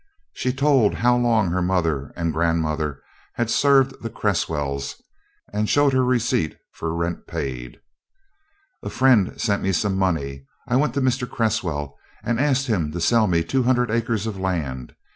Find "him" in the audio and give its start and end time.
12.65-12.91